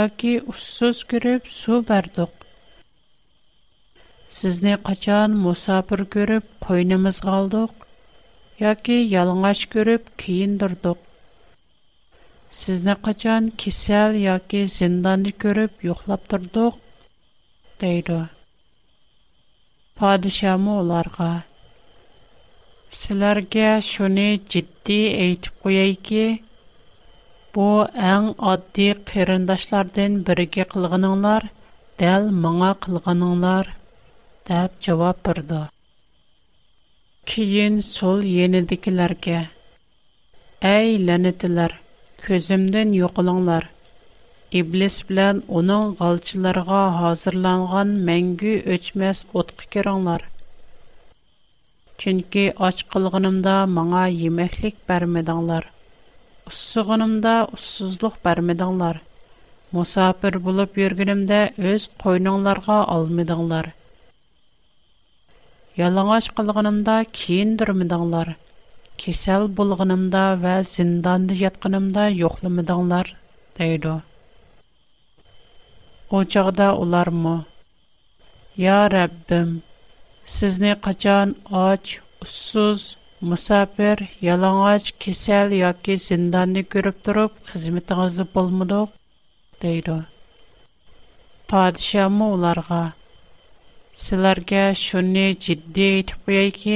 яки 0.00 0.34
su 0.64 0.92
көріп 1.12 1.44
су 1.58 1.82
Сізні 4.28 4.72
қачан 4.86 5.34
мұсапыр 5.44 6.00
көріп, 6.14 6.48
қойнымыз 6.64 7.18
қалдық, 7.24 7.70
яки 8.62 8.96
ялыңаш 9.12 9.62
көріп, 9.74 10.10
кейін 10.24 10.58
дұрдық. 10.60 10.98
Сізні 12.58 12.96
қачан 13.06 13.46
кесел, 13.62 14.18
яки 14.24 14.60
зинданды 14.74 15.32
көріп, 15.44 15.78
юқлап 15.90 16.28
тұрдық, 16.34 16.76
дейді. 17.80 18.18
Падышамы 20.02 20.76
оларға. 20.82 21.30
Сілерге 22.98 23.70
шуны 23.88 24.28
жидді 24.44 24.98
әйтіп 25.24 25.64
қойай 25.64 25.96
ке, 26.08 26.26
бу 27.56 27.70
әң 28.12 28.34
адди 28.52 28.90
қирындашлардың 29.12 30.20
бірге 30.28 30.68
қылғыныңлар, 30.76 31.48
дәл 32.04 32.32
мұңа 32.46 32.74
қылғыныңлар– 32.86 33.74
деп 34.48 34.72
жавап 34.82 35.16
берди. 35.24 35.60
Киен 37.24 37.82
сол 37.82 38.20
енидикларга: 38.44 39.40
"Эй 40.62 40.96
ланатлар, 41.08 41.74
көзүмдөн 42.26 42.88
жоқолуңлар. 42.98 43.64
Иблис 44.52 44.96
менен 45.10 45.42
анын 45.58 45.92
галчыларга 46.00 46.80
азырланган 47.10 47.88
мәңгү 48.08 48.54
өчмәс 48.76 49.20
отқа 49.42 49.64
кириңлар. 49.76 50.22
Чөнки 51.98 52.46
ач 52.70 52.80
кылгынымда 52.86 53.54
маңа 53.76 54.06
yemeklik 54.16 54.76
бермедиңлар. 54.88 55.64
Уссугынымда 56.46 57.36
уссузлук 57.52 58.14
бермедиңлар. 58.24 58.96
Мусафир 59.72 60.38
булып 60.38 60.78
йөргенимдә 60.86 61.42
өз 61.74 61.90
койныңларга 62.04 62.80
алмадыңлар." 62.96 63.74
Yalangaç 65.78 66.26
kılğıнымда, 66.36 66.96
keyindürmiңләр, 67.18 68.28
kesел 69.02 69.42
булğıнымда 69.58 70.22
ва 70.44 70.54
зинданны 70.72 71.34
яткынымда 71.48 72.06
юклымыдыңнар, 72.22 73.10
дейдү. 73.58 73.92
О 76.18 76.22
чакта 76.34 76.72
улармы? 76.86 77.36
Я 78.64 78.80
Рәббүм, 78.94 79.52
Сезне 80.24 80.74
качан 80.86 81.36
ач, 81.60 82.00
уссыз 82.22 82.88
мусафир, 83.20 84.02
ялангач, 84.34 84.90
кесел 85.04 85.54
яки 85.60 85.94
зинданны 86.08 86.66
күріп 86.74 86.98
торып 87.06 87.38
хизмәт 87.52 87.86
итәгез 87.86 88.18
булмылык, 88.34 88.90
дейдү. 89.62 90.00
Падиша 91.46 92.08
моларга 92.10 92.82
Силарге 94.04 94.64
шуни 94.84 95.26
жидди 95.44 95.86
итпуяй 96.00 96.50
ки, 96.58 96.74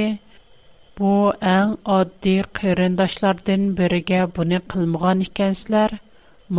«Бу 0.97 1.11
аң 1.51 1.69
адди 1.97 2.33
кириндашлардин 2.59 3.63
бириге 3.77 4.17
буни 4.39 4.59
қылмған 4.73 5.21
іхкэнсилар, 5.27 5.95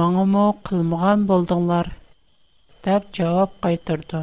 маңы 0.01 0.25
му 0.37 0.47
қылмған 0.71 1.27
болдыңлар?» 1.33 1.91
Тап 2.89 3.11
жауап 3.21 3.61
қайтырду. 3.69 4.23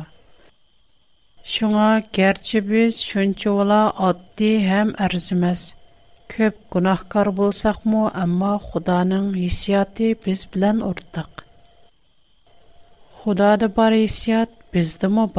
«Шуна, 1.53 1.85
герчи 2.19 2.63
біз 2.73 2.97
шунчу 3.11 3.53
ола 3.65 3.79
адди 4.09 4.51
хэм 4.65 4.95
әрзімез, 5.09 5.67
көп 6.35 6.57
кунахкар 6.73 7.29
болсақ 7.41 7.85
му, 7.93 8.07
амма 8.25 8.55
худаның 8.69 9.29
ісияты 9.45 10.15
біз 10.25 10.47
билан 10.57 10.81
орттық». 10.91 11.45
«Худады 13.21 13.75
бар 13.81 14.01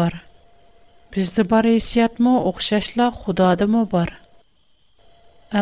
бар?» 0.03 0.23
Бездә 1.15 1.43
бар 1.49 1.67
исиятмы, 1.71 2.31
охшашла 2.51 3.11
Худадымы 3.17 3.83
бар. 3.95 4.15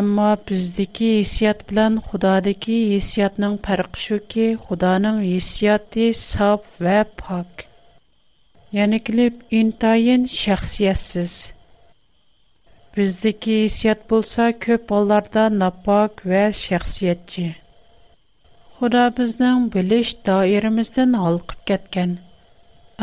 Әмма 0.01 0.29
бездәки 0.51 1.09
исият 1.25 1.65
белән 1.71 1.97
Худадагы 2.07 2.77
исиятның 2.99 3.57
фарқы 3.65 3.99
шуки, 4.03 4.47
Худаның 4.67 5.19
исияты 5.39 6.13
саф 6.21 6.63
ва 6.79 7.01
пак. 7.21 7.65
Яни 8.79 9.01
килеп, 9.03 9.43
интайен 9.51 10.29
шәхсиятсез. 10.37 11.35
Бездәки 12.95 13.59
исият 13.67 14.07
булса, 14.09 14.53
көп 14.55 14.87
балларда 14.87 15.51
напак 15.51 16.23
ва 16.31 16.53
шәхсиятче. 16.53 17.57
Худа 18.79 19.09
безнең 19.19 19.67
билеш 19.75 20.15
даирамыздан 20.23 21.17
алып 21.27 21.57
кеткән. 21.67 22.19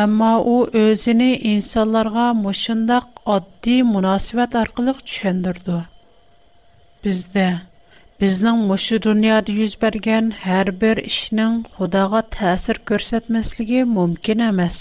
Әмма 0.04 0.30
ул 0.50 0.68
өзіні 0.80 1.30
инсаларға 1.56 2.26
мошындак 2.40 3.22
адди 3.36 3.78
мұнасибет 3.92 4.54
арқылық 4.60 5.00
түшендірді. 5.10 5.78
Бізді, 7.02 7.46
біздің 8.22 8.60
мошы 8.70 9.00
дұниады 9.06 9.56
юзберген, 9.58 10.28
әр 10.46 10.70
бір 10.84 11.02
ішінің 11.02 11.56
құдаға 11.80 12.22
тәсір 12.36 12.80
көрсетмесіліге 12.92 13.82
мүмкін 13.96 14.44
әмәс. 14.52 14.78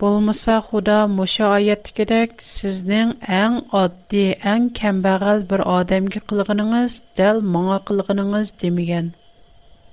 Бұлмыса 0.00 0.56
құда 0.70 1.02
мұшы 1.18 1.44
айет 1.50 1.92
керек, 1.98 2.40
сіздің 2.46 3.12
әң 3.28 3.60
адди, 3.76 4.24
әң 4.46 4.70
кәмбагал 4.78 5.44
бір 5.50 5.66
адамга 5.74 6.24
қылғыныңыз, 6.32 6.96
дәл 7.20 7.44
моңа 7.44 7.82
қылғыныңыз 7.90 8.54
демеген. 8.64 9.12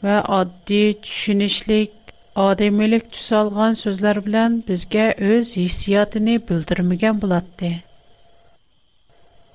Ва 0.05 0.21
адди, 0.37 0.83
түшінішлік, 1.03 2.01
Адемилик 2.35 3.05
түсалған 3.15 3.77
сөзләр 3.79 4.17
білян 4.25 4.55
бізге 4.69 5.03
өз 5.35 5.53
ісиятыни 5.61 6.33
бүлдірміген 6.49 7.21
бұлатды. 7.21 7.69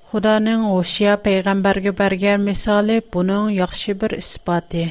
Худаның 0.09 0.63
ошия 0.77 1.13
пейгамбаргі 1.27 1.93
бәрген 1.99 2.41
месали 2.47 2.95
бұның 3.17 3.51
яхши 3.59 3.93
бір 3.93 4.15
іспади. 4.17 4.87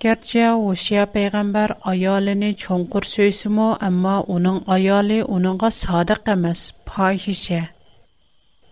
Герче 0.00 0.46
ошия 0.54 1.04
пейгамбар 1.18 1.76
аяліни 1.94 2.54
чонғыр 2.64 3.10
сөйсі 3.12 3.52
му, 3.58 3.68
амма 3.90 4.16
оның 4.24 4.62
аялі 4.78 5.20
оныңа 5.28 5.68
садық 5.82 6.32
әмэс, 6.38 6.64
па 6.88 7.12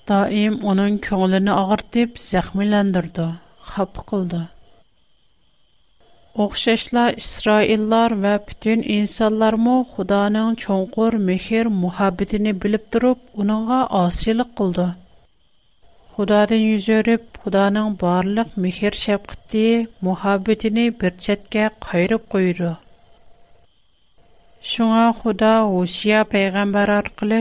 Даим 0.08 0.60
оның 0.64 0.96
көңліні 1.08 1.50
ағыртип 1.60 2.18
захмиландырды, 2.24 3.28
хап 3.74 4.06
қылды. 4.08 4.44
Oxşaşla 6.44 7.04
isroillar 7.22 8.10
va 8.22 8.34
butun 8.48 8.80
insanlarmı 8.98 9.76
Xudanın 9.92 10.54
çonqur 10.64 11.12
mehir 11.28 11.66
muhabbetini 11.66 12.52
bilib 12.64 12.84
turib 12.96 13.18
uningga 13.42 13.78
osiylik 14.02 14.50
qildi 14.58 14.84
Xudadan 16.12 16.60
yuz 16.70 16.88
örüb, 16.96 17.24
xudoning 17.42 17.88
borliq 18.02 18.48
mehir 18.64 18.92
şəfqəti, 19.04 19.64
muhabbatini 20.08 20.84
bir 21.00 21.12
chetga 21.26 21.64
qayırıb 21.86 22.24
qo'ydi 22.34 22.72
shunga 24.72 25.06
Xuda 25.22 25.52
Huşiya 25.74 26.20
payg'ambar 26.34 26.88
orqali 27.00 27.40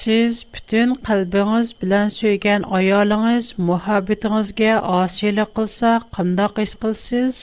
siz 0.00 0.32
butun 0.56 0.88
qalbingiz 1.10 1.68
bilan 1.84 2.08
suygan 2.18 2.62
ayolingiz 2.80 3.46
muhabbatingizga 3.72 4.72
osiylik 5.00 5.50
qilsa 5.60 5.90
qandoq 6.18 6.54
his 6.64 6.74
qilsiz 6.86 7.36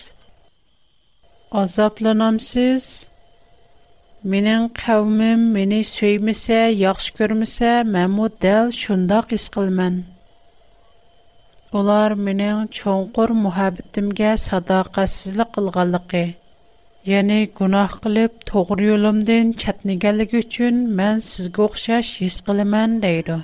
azablanamsız? 1.54 3.08
Mening 4.24 4.72
qavmim 4.74 5.52
meni 5.52 5.84
söymese, 5.84 6.54
yaxşı 6.54 7.14
görmese, 7.18 7.72
məmu 7.96 8.26
dəl 8.44 8.72
şundaq 8.82 9.26
his 9.32 9.46
qılmən. 9.58 9.96
Ular 11.80 12.12
mening 12.28 12.62
çonqur 12.80 13.30
muhabbetimga 13.46 14.32
sadaqatsizlik 14.46 15.50
qılğanlıqı, 15.56 16.26
yəni 17.12 17.40
günah 17.60 17.92
qılıb 18.04 18.34
toğru 18.52 18.84
yolumdan 18.92 19.46
çatniganligi 19.64 20.38
üçün 20.44 20.76
mən 21.02 21.16
sizə 21.28 21.62
oxşaş 21.66 22.08
his 22.22 22.38
qılmən 22.50 23.00
deydi. 23.06 23.38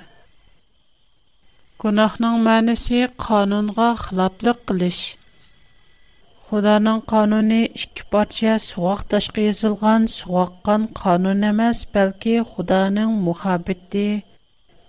Günahның 1.84 2.36
mənisi 2.48 3.00
qanunğa 3.26 3.90
xilaflıq 4.06 4.58
qilish. 4.68 5.02
Худоanın 6.54 7.00
قانونه 7.12 7.60
2 7.74 8.04
парча 8.12 8.54
сугак 8.68 9.00
ташкы 9.10 9.40
язылган 9.52 10.02
сугаккан 10.18 10.82
закон 10.94 11.42
эмес, 11.50 11.78
балки 11.94 12.34
Худоanın 12.50 13.10
muhabbetli 13.26 14.04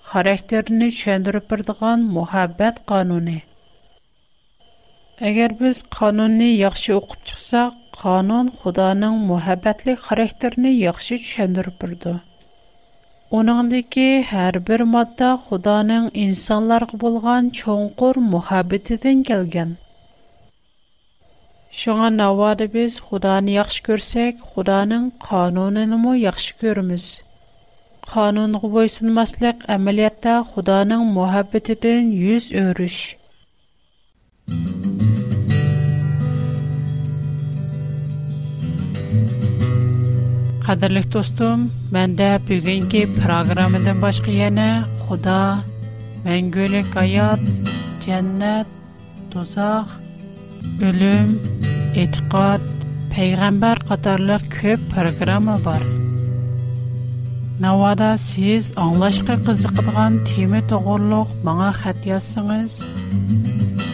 характерне 0.10 0.88
чендреп 1.00 1.46
бирдиган 1.52 2.00
muhabbet 2.16 2.76
قانونه. 2.92 3.38
Эгер 5.30 5.54
биз 5.60 5.84
قانунны 6.00 6.50
яхшы 6.70 6.94
окып 6.98 7.22
чыксак, 7.30 7.74
закон 7.96 8.48
Худоanın 8.62 9.16
muhabbetli 9.32 9.94
характерне 10.06 10.72
яхшы 10.90 11.16
түшүндүрпürдү. 11.24 12.14
Уныңдагы 13.38 14.08
һәр 14.34 14.60
бир 14.72 14.82
матта 14.96 15.36
Худоanın 15.46 16.10
инсандарга 16.26 16.98
булган 17.06 17.44
чонкор 17.52 18.16
muhabbەتی 18.34 18.96
ден 19.06 19.24
Шуңа 21.80 22.10
навады 22.14 22.66
біз 22.68 22.98
Худаны 23.00 23.54
яхшы 23.56 23.80
көрсек, 23.86 24.42
Худаның 24.44 25.06
қануныныму 25.24 26.12
яхшы 26.20 26.56
көрміз. 26.62 27.06
Қануныңғы 28.12 28.70
бойсын 28.74 29.14
маслық 29.16 29.64
әмелетті 29.72 30.34
Худаның 30.50 31.06
мухаббетідін 31.16 32.10
юз 32.26 32.50
өріш. 32.64 32.98
Қадырлық 40.68 41.08
достым, 41.16 41.70
мәндә 41.96 42.34
бүгінгі 42.52 43.06
программыдан 43.16 44.04
башқы 44.04 44.36
ене 44.52 44.70
Худа, 45.08 45.40
мәңгөлік 46.28 46.92
аят, 47.02 47.44
жәннәт, 48.04 48.68
тозақ, 49.34 50.01
ölüm, 50.86 51.30
etiqat, 52.02 52.64
peyğəmbər 53.16 53.82
қатарлы 53.90 54.38
köp 54.56 54.84
программа 54.92 55.56
бар. 55.66 55.84
Навада 57.64 58.10
сіз 58.24 58.68
аңлашқа 58.84 59.38
қызықтыған 59.48 60.20
темі 60.30 60.62
тұғырлық 60.72 61.34
маңа 61.48 61.72
қат 61.80 62.06
ясыңыз, 62.12 62.78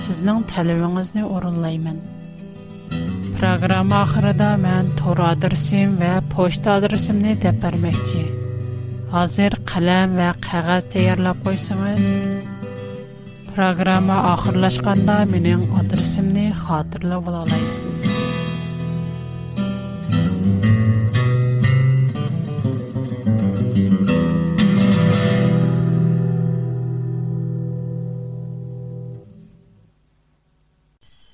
сізнің 0.05 0.43
тәліміңізіне 0.51 1.25
орынлаймын. 1.37 1.99
Программа 3.39 4.03
ақырыда 4.07 4.51
мән 4.65 4.91
тұр 4.99 5.21
адырсым 5.33 5.97
вә 6.01 6.15
пошт 6.33 6.67
адырсымны 6.75 7.35
дәпірмекте. 7.43 8.25
Азыр 9.23 9.55
қалам 9.71 10.15
вә 10.19 10.31
қағаз 10.47 10.87
тәйірлап 10.91 11.43
қойсыңыз, 11.47 12.07
Программа 13.57 14.17
ахырлашканда 14.33 15.13
менен 15.33 15.61
адресимни 15.79 16.51
хатırlап 16.57 17.27
ала 17.27 17.39
аласыз. 17.39 18.03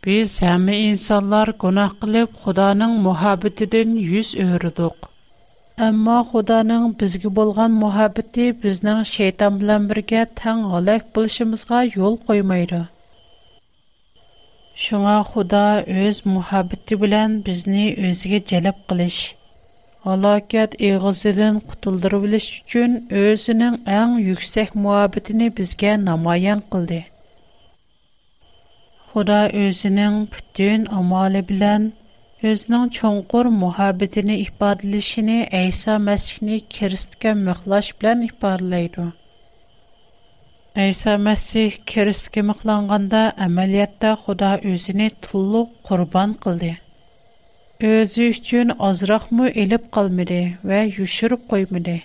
Биз 0.06 0.40
һәм 0.46 0.70
инсанлар 0.78 1.54
гунах 1.66 2.00
кылып, 2.06 2.40
Худоның 2.46 2.96
мөхәббәтен 3.10 3.98
100 4.14 4.38
өрдүк. 4.54 5.10
Амма 5.82 6.20
Худаның 6.30 6.84
безге 7.02 7.30
болған 7.38 7.72
мұхабіті 7.84 8.44
бізнің 8.64 9.00
шейтан 9.12 9.56
білән 9.62 9.88
бірге 9.92 10.20
тән 10.40 10.60
ғалек 10.74 11.08
бұлшымызға 11.18 11.80
ел 11.96 12.18
қоймайды. 12.28 12.82
Шуңа 14.84 15.16
Худа 15.30 15.62
өз 16.04 16.20
мұхабіті 16.30 16.98
білән 17.06 17.40
бізні 17.48 17.88
өзге 18.12 18.42
жәліп 18.52 18.84
қылыш. 18.92 19.18
Алакет 20.14 20.78
иғызыдын 20.92 21.58
құтылдыру 21.72 22.22
біліш 22.28 22.48
үчін 22.60 22.96
өзінің 23.24 23.82
әң 23.98 24.16
юксек 24.28 24.76
мұхабітіні 24.86 25.50
бізге 25.62 25.96
намайян 26.04 26.62
қылды. 26.74 27.02
Худа 29.10 29.42
өзінің 29.66 30.22
пүттін 30.36 30.86
амалы 31.02 31.42
білән 31.54 31.90
özünün 32.44 32.90
çonqur 32.98 33.46
muhabbetini 33.46 34.36
ifadələşini 34.40 35.38
İsa 35.68 35.92
Məsihni 36.08 36.58
Kiristə 36.76 37.32
miqlaş 37.44 37.92
bilan 38.02 38.22
ifadelaydı. 38.22 39.06
İsa 40.90 41.14
Məsih 41.28 41.78
Kiristə 41.94 42.42
miqlanğanda 42.50 43.22
əməliyyatda 43.48 44.12
Xuda 44.26 44.52
özünü 44.74 45.10
tulluq 45.28 45.70
qurban 45.88 46.34
qıldı. 46.46 46.74
Özü 47.94 48.24
üçün 48.34 48.72
azraqmı 48.90 49.48
elib 49.64 49.88
qalmadı 49.98 50.42
və 50.68 50.82
yuşurub 51.00 51.48
qoymadı. 51.50 51.96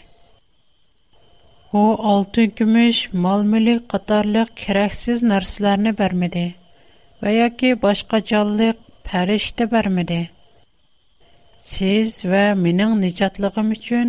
O 1.78 1.82
altın, 2.10 2.52
gümüş, 2.56 3.02
mal-mülk 3.12 3.88
qatarlıq 3.92 4.54
kərəksiz 4.62 5.20
nərsələrini 5.32 5.92
bərmədi 6.00 6.44
və 7.22 7.30
ya 7.34 7.48
ki 7.60 7.74
başqa 7.82 8.20
canlıq 8.24 8.76
pärişte 9.10 9.70
bermedi. 9.70 10.18
Siz 11.58 12.10
və 12.30 12.54
minin 12.64 13.00
nicatlığım 13.02 13.70
üçün 13.72 14.08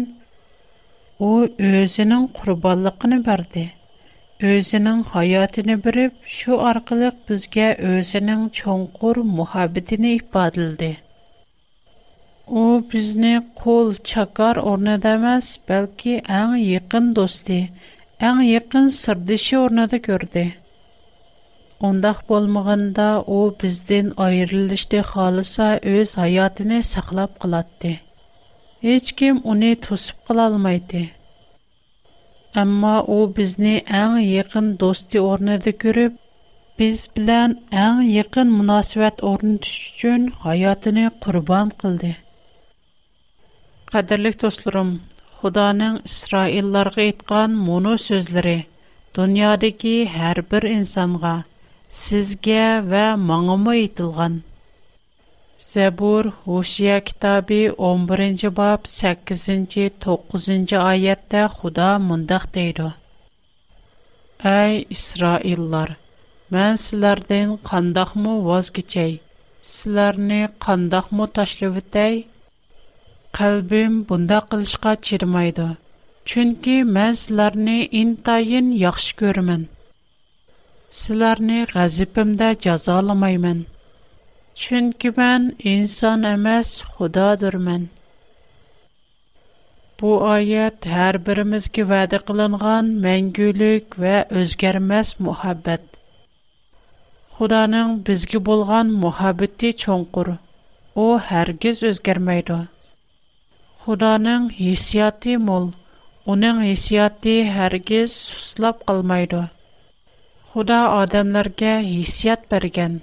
o 1.19 1.47
özünün 1.59 2.27
kurballıqını 2.27 3.25
berdi. 3.25 3.71
Özünün 4.41 5.03
hayatını 5.03 5.83
birip 5.83 6.13
şu 6.23 6.61
arkalık 6.61 7.29
bizge 7.29 7.73
özünün 7.79 8.49
çonkur 8.49 9.15
muhabbetini 9.17 10.11
ibadildi. 10.13 10.97
O 12.47 12.83
bizni 12.93 13.41
kol 13.55 13.93
çakar 14.03 14.55
orna 14.55 15.01
demez, 15.03 15.59
belki 15.69 16.23
en 16.29 16.55
yakın 16.55 17.15
dosti, 17.15 17.69
en 18.19 18.39
yakın 18.39 18.87
sırdışı 18.87 19.57
orna 19.59 19.91
da 19.91 19.97
gördü.'' 19.97 20.58
Ондақ 21.87 22.17
болмағанда 22.29 23.03
о 23.23 23.37
бізден 23.59 24.07
айырылышты 24.23 24.99
қалыса 25.09 25.67
өз 25.91 26.11
айатыны 26.23 26.79
сақлап 26.87 27.37
қылатты. 27.43 27.91
Еч 28.95 29.13
кем 29.19 29.37
оны 29.53 29.69
тұсып 29.85 30.17
қыла 30.29 30.47
алмайды. 30.49 31.05
Әмма 32.63 32.97
о 33.07 33.19
бізні 33.37 33.77
әң 34.01 34.17
еқін 34.25 34.67
досты 34.81 35.21
орныды 35.27 35.71
көріп, 35.83 36.17
біз 36.79 37.05
білән 37.15 37.55
әң 37.85 38.01
еқін 38.25 38.51
мұнасуат 38.57 39.23
орны 39.29 39.55
түш 39.63 39.75
үшін 39.93 40.25
айатыны 40.55 41.05
құрбан 41.27 41.71
қылды. 41.79 42.11
Қадірлік 43.93 44.35
тұсылырым, 44.43 44.97
Құданың 45.39 46.01
Исраилларға 46.09 47.03
етқан 47.13 47.53
мұны 47.69 47.93
сөзлері, 48.03 48.57
дүниадегі 49.15 49.95
әрбір 50.33 50.67
инсанға– 50.73 51.37
sizgə 51.97 52.63
və 52.89 53.05
mağama 53.19 53.73
itilgan. 53.83 54.33
Zəbur 55.69 56.27
Huşiya 56.45 56.97
kitabi 57.07 57.57
11-ci 57.69 58.49
bab 58.59 58.85
8-ci 58.91 59.87
9-ci 60.05 60.77
ayətdə 60.81 61.41
Xuda 61.55 61.87
mındaq 62.07 62.45
deyir. 62.57 62.81
Ey 64.53 64.85
İsraillar, 64.95 65.95
mən 66.55 66.77
sizlərdən 66.83 67.57
qandaqmı 67.71 68.35
vazgeçəy, 68.47 69.17
sizlərni 69.73 70.41
qandaqmı 70.65 71.27
taşlıvətəy? 71.39 72.21
Qalbim 73.39 74.03
bunda 74.09 74.39
qilishqa 74.51 74.95
çirmaydı. 75.09 75.67
Çünki 76.29 76.77
mən 76.95 77.19
sizlərni 77.23 77.77
intayin 78.05 78.71
yaxşı 78.85 79.15
görmən.'' 79.25 79.67
Sizlarni 80.91 81.65
g'azibimda 81.71 82.45
jazolamayman. 82.63 83.57
Chunki 84.55 85.09
men 85.15 85.55
inson 85.71 86.23
emas, 86.25 86.81
Xudodurman. 86.93 87.83
Bu 89.99 90.15
oyat 90.29 90.85
har 90.93 91.15
birimizga 91.27 91.83
va'da 91.91 92.17
qilingan 92.31 92.85
mangulik 93.03 93.85
va 94.05 94.15
o'zgarmas 94.41 95.09
muhabbat. 95.29 95.83
Xudoning 97.37 97.91
bizga 98.09 98.39
bo'lgan 98.49 98.87
muhabbati 99.05 99.69
cho'nqur. 99.83 100.27
U 101.05 101.05
hargiz 101.29 101.83
o'zgarmaydi. 101.91 102.59
Xudoning 103.85 104.49
hissiyoti 104.63 105.37
mo'l. 105.51 105.69
Uning 106.35 106.57
hissiyoti 106.71 107.37
hargiz 107.59 108.09
suslab 108.33 108.75
qolmaydi. 108.89 109.45
Худа 110.49 110.79
адамларгә 110.97 111.75
хисят 111.85 112.45
бергән. 112.51 112.93